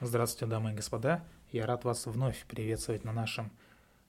[0.00, 1.24] Здравствуйте, дамы и господа.
[1.50, 3.50] Я рад вас вновь приветствовать на нашем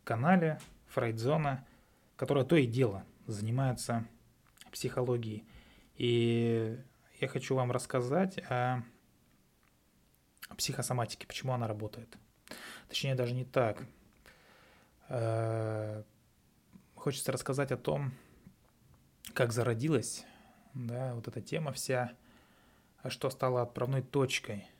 [0.03, 0.59] канале
[0.89, 1.65] Фрейдзона,
[2.15, 4.05] которая то и дело занимается
[4.71, 5.47] психологией.
[5.95, 6.77] И
[7.19, 8.83] я хочу вам рассказать о
[10.55, 12.15] психосоматике, почему она работает.
[12.87, 13.83] Точнее, даже не так.
[15.07, 16.03] Э,
[16.93, 18.13] хочется рассказать о том,
[19.33, 20.23] как зародилась
[20.75, 22.13] да, вот эта тема вся,
[23.07, 24.67] что стало отправной точкой–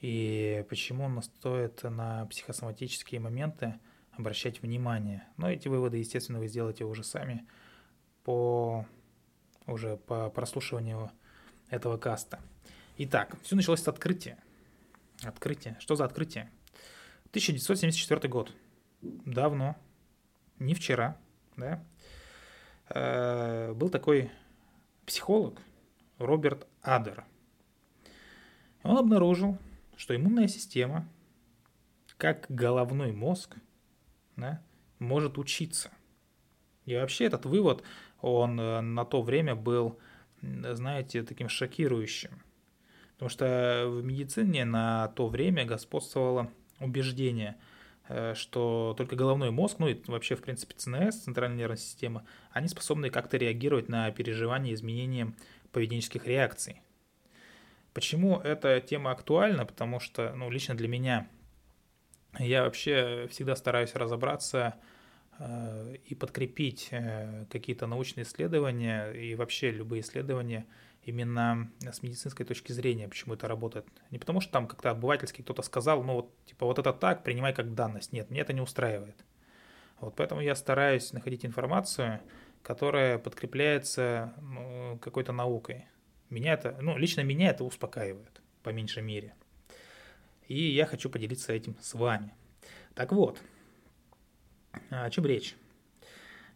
[0.00, 3.78] и почему нам стоит на психосоматические моменты
[4.12, 5.26] обращать внимание.
[5.36, 7.46] Но эти выводы, естественно, вы сделаете уже сами
[8.24, 8.86] по
[9.66, 11.10] уже по прослушиванию
[11.68, 12.40] этого каста.
[12.98, 14.38] Итак, все началось с открытия.
[15.22, 15.76] Открытие.
[15.80, 16.50] Что за открытие?
[17.30, 18.52] 1974 год.
[19.00, 19.76] Давно.
[20.58, 21.16] Не вчера,
[21.56, 21.82] да.
[22.88, 24.30] Э, был такой
[25.06, 25.60] психолог
[26.18, 27.24] Роберт Адер.
[28.82, 29.58] Он обнаружил,
[30.00, 31.06] что иммунная система,
[32.16, 33.56] как головной мозг,
[34.34, 34.62] да,
[34.98, 35.90] может учиться.
[36.86, 37.82] И вообще этот вывод,
[38.22, 39.98] он э, на то время был,
[40.40, 42.42] знаете, таким шокирующим.
[43.12, 47.58] Потому что в медицине на то время господствовало убеждение,
[48.08, 52.68] э, что только головной мозг, ну и вообще, в принципе, ЦНС, центральная нервная система, они
[52.68, 55.34] способны как-то реагировать на переживания изменения
[55.72, 56.80] поведенческих реакций.
[57.92, 59.66] Почему эта тема актуальна?
[59.66, 61.28] Потому что, ну, лично для меня,
[62.38, 64.76] я вообще всегда стараюсь разобраться
[65.38, 70.66] э, и подкрепить э, какие-то научные исследования и вообще любые исследования
[71.02, 73.86] именно с медицинской точки зрения, почему это работает.
[74.10, 77.54] Не потому что там как-то обывательски кто-то сказал, ну вот, типа, вот это так, принимай
[77.54, 78.12] как данность.
[78.12, 79.24] Нет, мне это не устраивает.
[80.00, 82.20] Вот поэтому я стараюсь находить информацию,
[82.62, 85.86] которая подкрепляется ну, какой-то наукой.
[86.30, 89.34] Меня это, ну, лично меня это успокаивает, по меньшей мере.
[90.46, 92.32] И я хочу поделиться этим с вами.
[92.94, 93.40] Так вот,
[94.90, 95.56] о чем речь?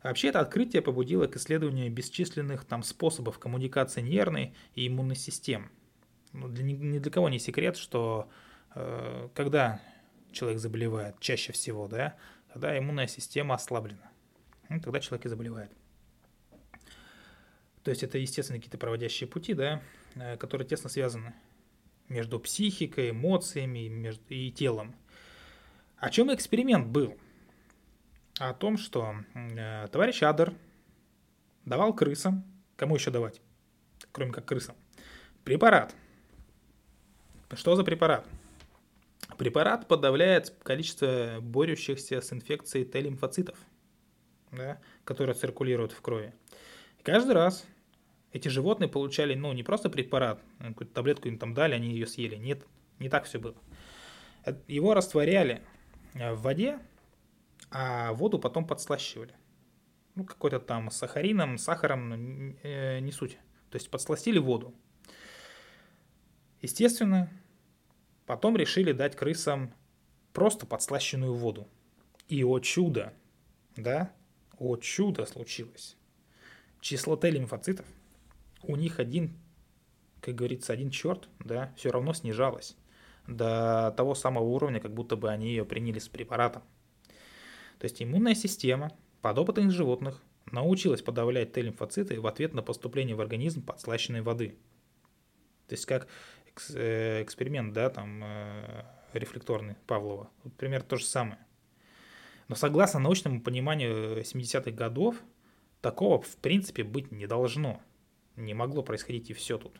[0.03, 5.71] Вообще это открытие побудило к исследованию бесчисленных там способов коммуникации нервной и иммунной систем.
[6.33, 8.29] Ну, для, ни для кого не секрет, что
[8.75, 9.81] э, когда
[10.31, 12.17] человек заболевает, чаще всего, да,
[12.53, 14.11] когда иммунная система ослаблена,
[14.69, 15.71] ну, тогда человек и заболевает.
[17.85, 19.83] То есть это, естественно, какие-то проводящие пути, да,
[20.15, 21.35] э, которые тесно связаны
[22.09, 24.95] между психикой, эмоциями между, и телом.
[25.99, 27.17] О чем эксперимент был?
[28.39, 30.55] О том, что э, товарищ Адер
[31.67, 32.45] давал крысам,
[32.77, 33.43] кому еще давать,
[34.13, 34.77] кроме как крысам,
[35.45, 35.95] препарат.
[37.53, 38.27] Что за препарат?
[39.37, 43.59] Препарат подавляет количество борющихся с инфекцией Т-лимфоцитов,
[44.51, 46.33] да, которые циркулируют в крови.
[46.99, 47.67] И каждый раз
[48.35, 52.05] эти животные получали, ну, не просто препарат, а какую-то таблетку им там дали, они ее
[52.05, 52.35] съели.
[52.35, 52.67] Нет,
[52.99, 53.55] не так все было.
[54.67, 55.63] Его растворяли
[56.15, 56.81] э, в воде,
[57.71, 59.35] а воду потом подслащивали.
[60.17, 63.39] Ну, какой-то там сахарином, сахаром, э, не суть.
[63.71, 64.75] То есть подсластили воду.
[66.61, 67.31] Естественно,
[68.27, 69.73] потом решили дать крысам
[70.33, 71.69] просто подслащенную воду.
[72.27, 73.13] И о чудо,
[73.77, 74.13] да,
[74.59, 75.97] о чудо случилось.
[76.81, 77.87] Число Т-лимфоцитов–
[78.69, 79.39] у них один,
[80.21, 82.77] как говорится, один черт, да, все равно снижалось
[83.27, 86.63] до того самого уровня, как будто бы они ее приняли с препаратом.
[87.79, 88.93] То есть иммунная система
[89.23, 94.57] подопытных животных научилась подавлять Т-лимфоциты в ответ на поступление в организм подслащенной воды.
[95.69, 96.07] То есть как
[96.75, 100.31] э, эксперимент, да, там, э, рефлекторный Павлова.
[100.43, 101.39] Вот примерно то же самое.
[102.49, 105.17] Но согласно научному пониманию 70-х годов,
[105.81, 107.81] такого в принципе быть не должно
[108.37, 109.79] не могло происходить и все тут.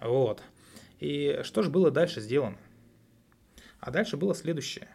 [0.00, 0.42] Вот.
[0.98, 2.58] И что же было дальше сделано?
[3.80, 4.88] А дальше было следующее.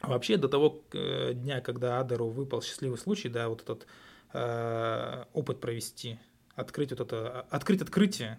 [0.00, 3.86] Вообще до того э, дня, когда Адеру выпал счастливый случай, да, вот этот
[4.32, 6.18] э, опыт провести,
[6.54, 8.38] открыть вот это, открыть открытие,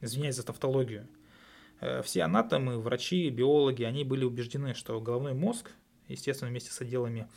[0.00, 1.06] извиняюсь за тавтологию,
[1.80, 5.72] э, все анатомы, врачи, биологи, они были убеждены, что головной мозг,
[6.08, 7.28] естественно, вместе с отделами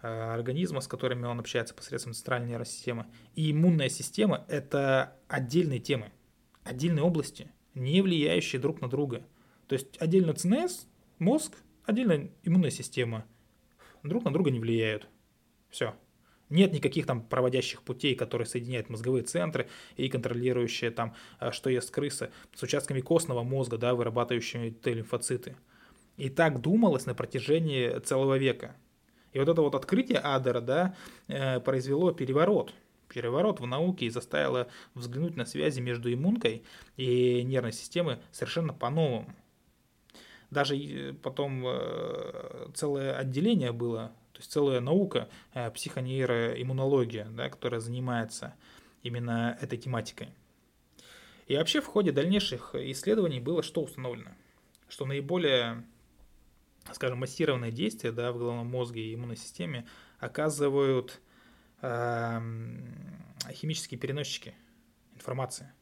[0.00, 6.12] организма, с которыми он общается посредством центральной нервной системы, и иммунная система– это отдельные темы,
[6.64, 9.26] отдельные области, не влияющие друг на друга.
[9.66, 10.86] То есть отдельно ЦНС,
[11.18, 13.24] мозг, отдельно иммунная система
[14.08, 15.08] друг на друга не влияют.
[15.68, 15.94] Все.
[16.48, 21.90] Нет никаких там проводящих путей, которые соединяют мозговые центры и контролирующие там, э, что ест
[21.90, 25.56] крыса, с участками костного мозга, да, вырабатывающими Т-лимфоциты.
[26.16, 28.76] И так думалось на протяжении целого века.
[29.36, 30.94] И вот это вот открытие Адера, да,
[31.28, 32.72] э, произвело переворот.
[33.06, 36.62] переворот в науке и заставила взглянуть на связи между иммункой
[36.96, 39.30] и нервной системой совершенно по-новому.
[40.50, 45.28] Даже э, потом э, целое отделение было, то есть целая наука,
[45.74, 48.54] психонейроиммунология, да, которая занимается
[49.02, 50.30] именно этой тематикой.
[51.46, 54.30] И вообще в ходе дальнейших исследований было что установлено?
[54.88, 55.84] Что наиболее,
[56.92, 59.86] скажем, массированные действия да, в головном мозге и иммунной системе
[60.18, 61.20] оказывают
[61.82, 62.40] э,
[63.52, 64.54] химические переносчики
[65.14, 65.72] информации,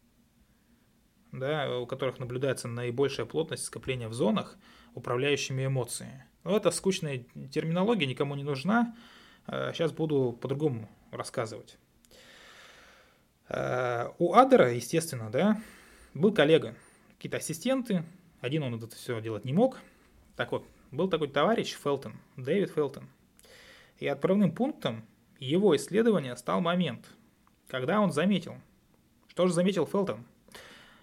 [1.33, 4.57] да, у которых наблюдается наибольшая плотность скопления в зонах,
[4.95, 6.25] управляющими эмоциями.
[6.45, 8.95] Но это скучная терминология, никому не нужна.
[9.47, 11.79] Сейчас э, буду по-другому рассказывать.
[13.49, 15.61] Э, у Адера, естественно, да,
[16.15, 16.75] был коллега,
[17.17, 18.05] какие-то ассистенты,
[18.41, 19.81] один он это все делать не мог.
[20.37, 23.09] Так вот, был такой товарищ Фелтон, Дэвид Фелтон.
[23.99, 25.05] И отправным пунктом
[25.39, 27.07] его исследования стал момент,
[27.69, 28.57] когда он заметил,
[29.29, 30.25] что же заметил Фелтон,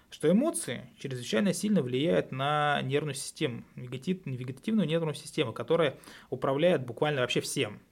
[0.10, 5.98] что эмоции чрезвычайно сильно влияют на нервную систему, вегетативную нервную систему, которая
[6.30, 7.80] управляет буквально вообще всем–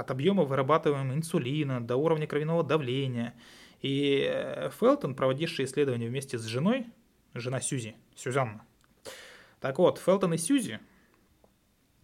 [0.00, 3.34] от объема вырабатываемого инсулина до уровня кровяного давления.
[3.80, 6.86] И э, Фелтон, проводивший исследование вместе с женой,
[7.34, 8.64] жена Сьюзи, Сюзанна.
[9.60, 10.80] Так вот, Фелтон и Сьюзи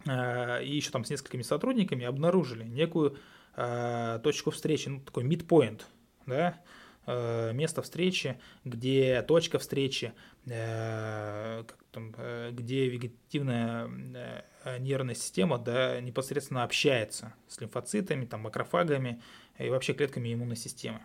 [0.07, 3.17] и еще там с несколькими сотрудниками обнаружили некую
[3.55, 5.81] э, точку встречи, ну, такой midpoint,
[6.25, 6.61] да,
[7.09, 10.13] Э, место встречи, где точка встречи,
[10.45, 14.43] э, там, э, где вегетативная
[14.79, 19.21] нервная система да, непосредственно общается с лимфоцитами, там, макрофагами
[19.57, 20.99] и вообще клетками иммунной системы.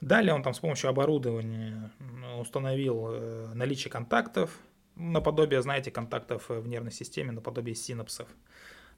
[0.00, 1.92] Далее он там с помощью оборудования
[2.38, 4.58] установил наличие контактов,
[4.96, 8.28] наподобие, знаете, контактов в нервной системе, наподобие синапсов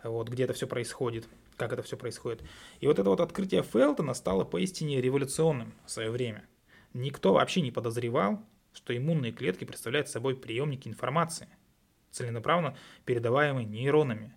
[0.08, 2.42] вот, где это все происходит, как это все происходит.
[2.80, 6.44] И вот это вот открытие Фелтона стало поистине революционным в свое время.
[6.92, 11.48] Никто вообще не подозревал, что иммунные клетки представляют собой приемники информации,
[12.10, 14.34] целенаправленно передаваемые нейронами.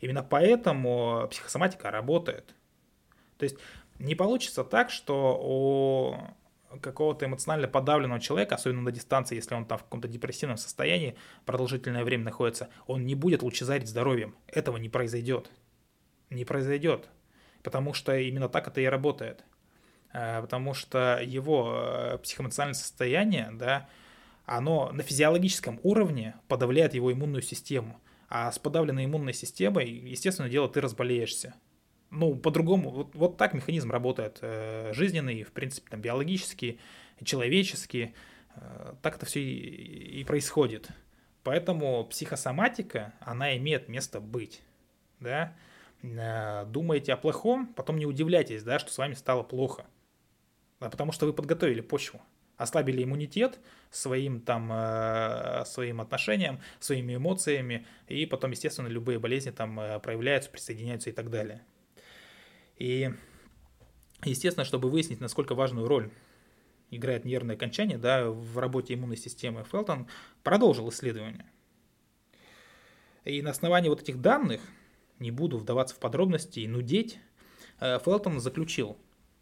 [0.00, 2.54] Именно поэтому психосоматика работает.
[3.38, 3.56] То есть
[3.98, 6.16] не получится так, что у
[6.80, 12.04] какого-то эмоционально подавленного человека, особенно на дистанции, если он там в каком-то депрессивном состоянии продолжительное
[12.04, 14.36] время находится, он не будет лучезарить здоровьем.
[14.46, 15.50] Этого не произойдет.
[16.30, 17.08] Не произойдет.
[17.62, 19.44] Потому что именно так это и работает.
[20.12, 23.88] Э, потому что его э, психоэмоциональное состояние, да,
[24.46, 28.00] оно на физиологическом уровне подавляет его иммунную систему.
[28.28, 31.54] А с подавленной иммунной системой, естественно, дело, ты разболеешься
[32.10, 36.80] ну, по-другому, вот, вот так механизм работает э, жизненный, в принципе, там, биологический,
[37.24, 38.14] человеческий,
[38.56, 40.88] э, так это все и, и происходит.
[41.44, 44.60] Поэтому психосоматика, она имеет место быть,
[45.20, 45.56] да,
[46.02, 49.86] э, думаете о плохом, потом не удивляйтесь, да, что с вами стало плохо,
[50.80, 52.20] да, потому что вы подготовили почву,
[52.56, 53.60] ослабили иммунитет
[53.92, 61.10] своим там, э, своим отношениям, своими эмоциями, и потом, естественно, любые болезни там проявляются, присоединяются
[61.10, 61.62] и так далее.
[62.80, 63.12] И,
[64.24, 66.10] естественно, чтобы выяснить, насколько важную роль
[66.90, 70.08] играет нервное окончание да, в работе иммунной системы, Фелтон
[70.42, 71.44] продолжил исследование.
[73.24, 74.62] И на основании вот этих данных,
[75.18, 77.18] не буду вдаваться в подробности и нудеть,
[77.80, 78.96] э, Фелтон заключил,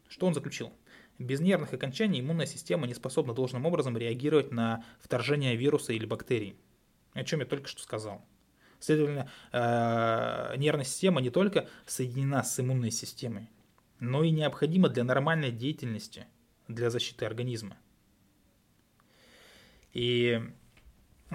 [0.08, 0.72] что он заключил?
[1.20, 6.56] Без нервных окончаний иммунная система не способна должным образом реагировать на вторжение вируса или бактерий.
[7.12, 8.24] О чем я только что сказал.
[8.80, 13.50] Следовательно, э, нервная система не только соединена с иммунной системой,
[13.98, 16.26] но и необходима для нормальной деятельности,
[16.68, 17.76] для защиты организма.
[19.92, 20.40] И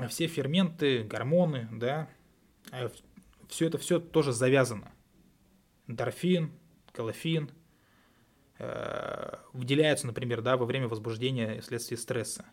[0.07, 2.07] все ферменты, гормоны, да,
[2.71, 2.89] э,
[3.49, 4.91] все это все тоже завязано.
[5.87, 6.51] Дорфин,
[6.93, 7.51] колофин
[8.57, 12.45] э, выделяются, например, да, во время возбуждения вследствие стресса.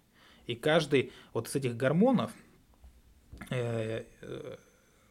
[0.47, 2.32] И каждый вот из этих гормонов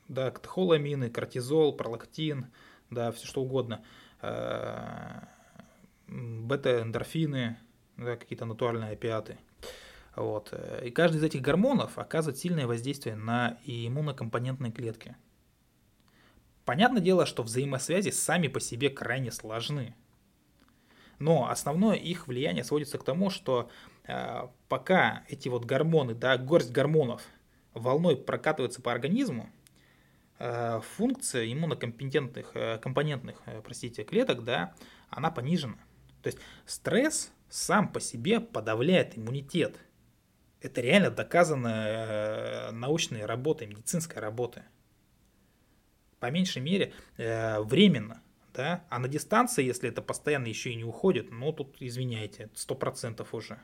[0.09, 2.47] да, катехоламины, кортизол, пролактин,
[2.89, 3.85] да, все что угодно,
[4.21, 5.21] э,
[6.07, 7.57] бета-эндорфины,
[7.95, 9.37] да, какие-то натуральные опиаты.
[10.15, 10.51] Вот.
[10.83, 15.15] И каждый из этих гормонов оказывает сильное воздействие на иммунокомпонентные клетки.
[16.65, 19.95] Понятное дело, что взаимосвязи сами по себе крайне сложны.
[21.19, 23.69] Но основное их влияние сводится к тому, что
[24.05, 27.21] э, пока эти вот гормоны, да, горсть гормонов
[27.73, 29.58] волной прокатываются по организму, Э,
[30.95, 34.73] функция иммунокомпетентных, э, компонентных, э, простите, клеток, да,
[35.09, 35.77] она понижена.
[36.21, 39.77] То есть стресс сам по себе подавляет иммунитет.
[40.61, 44.63] Это реально доказано научной работой, медицинской работой.
[46.19, 48.21] По меньшей мере, временно,
[48.53, 53.25] да, а на дистанции, если это постоянно еще и не уходит, ну, тут, извиняйте, 100%
[53.31, 53.59] уже.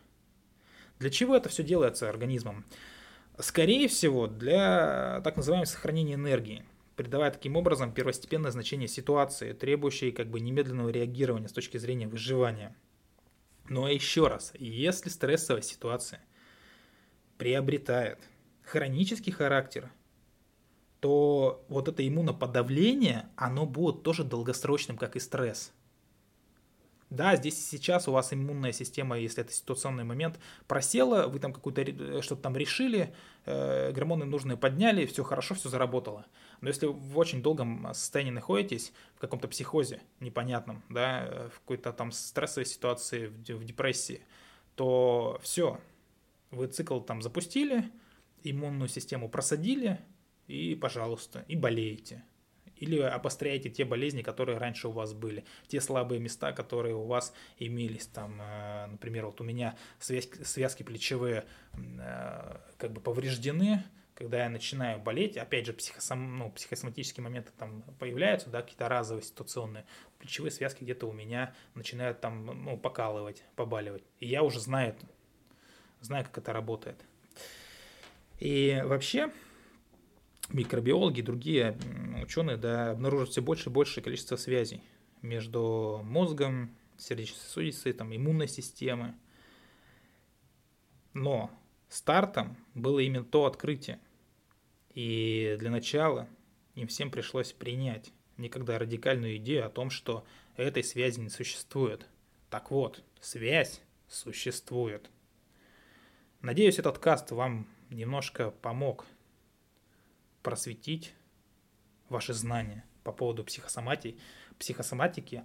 [0.99, 2.65] Для чего это все делается организмом?
[3.39, 6.63] Скорее всего, для так называемого сохранения энергии,
[6.95, 12.75] придавая таким образом первостепенное значение ситуации, требующей как бы немедленного реагирования с точки зрения выживания.
[13.67, 16.23] Но еще раз, если стрессовая ситуация
[17.37, 18.19] приобретает
[18.63, 19.91] хронический характер,
[21.01, 25.73] то вот это иммуноподавление, оно будет тоже долгосрочным, как и стресс.
[27.11, 31.53] Да, здесь и сейчас у вас иммунная система, если это ситуационный момент, просела, вы там
[31.53, 33.13] какую-то э, что-то там решили,
[33.45, 36.25] э, гормоны нужные подняли, все хорошо, все заработало.
[36.61, 41.59] Но если вы в очень долгом состоянии находитесь, в каком-то психозе непонятном, да, э, в
[41.59, 44.21] какой-то там стрессовой ситуации, в, в депрессии,
[44.75, 45.79] то все,
[46.49, 47.91] вы цикл там запустили,
[48.43, 49.99] иммунную систему просадили,
[50.47, 52.23] и, пожалуйста, и болеете.
[52.77, 55.45] Или обостряете те болезни, которые раньше у вас были.
[55.67, 58.07] Те слабые места, которые у вас имелись.
[58.07, 63.83] Там, э, например, вот у меня связки, связки плечевые э, как бы повреждены,
[64.15, 69.23] когда я начинаю болеть, опять же, психосом, ну, психосоматические моменты там появляются, да, какие-то разовые
[69.23, 69.85] ситуационные,
[70.19, 74.03] плечевые связки где-то у меня начинают там, ну, покалывать, побаливать.
[74.19, 74.95] И я уже знаю,
[75.99, 76.97] знаю, как это работает.
[78.39, 79.31] И вообще,
[80.49, 81.77] микробиологи другие
[82.21, 84.81] ученые да, обнаруживают все больше и больше количество связей
[85.21, 89.13] между мозгом, сердечно-сосудистой, там, иммунной системой.
[91.13, 91.51] Но
[91.89, 93.99] стартом было именно то открытие.
[94.93, 96.27] И для начала
[96.75, 100.25] им всем пришлось принять никогда радикальную идею о том, что
[100.55, 102.07] этой связи не существует.
[102.49, 105.09] Так вот, связь существует.
[106.41, 109.05] Надеюсь, этот каст вам немножко помог
[110.45, 111.15] просветить
[112.07, 114.15] ваши знания по поводу психосоматии,
[114.59, 115.43] психосоматики.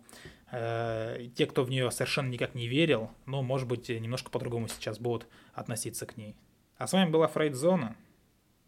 [0.53, 4.99] Э, те, кто в нее совершенно никак не верил, но, может быть, немножко по-другому сейчас
[4.99, 6.37] будут относиться к ней.
[6.77, 7.97] А с вами была Фрейдзона.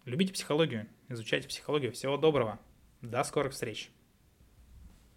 [0.06, 1.92] Любите психологию, изучайте психологию.
[1.92, 2.58] Всего доброго.
[3.02, 3.90] До скорых встреч.